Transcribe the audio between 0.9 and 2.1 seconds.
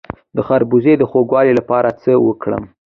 د خوږوالي لپاره